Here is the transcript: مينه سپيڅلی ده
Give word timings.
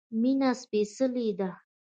مينه 0.21 0.49
سپيڅلی 0.61 1.25
ده 1.39 1.49